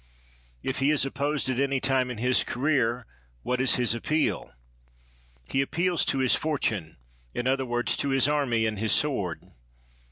If 0.63 0.79
he 0.79 0.89
is 0.89 1.05
opposed 1.05 1.47
at 1.47 1.59
any 1.59 1.79
time 1.79 2.09
in 2.09 2.17
his 2.17 2.43
career, 2.43 3.05
what 3.43 3.61
is 3.61 3.75
his 3.75 3.93
appeal? 3.93 4.51
He 5.47 5.61
appeals 5.61 6.05
to 6.05 6.17
his 6.17 6.33
fortune— 6.33 6.97
in 7.35 7.45
other 7.45 7.67
words, 7.67 7.95
to 7.97 8.09
his 8.09 8.27
army 8.27 8.65
and 8.65 8.79
his 8.79 8.93
sword. 8.93 9.51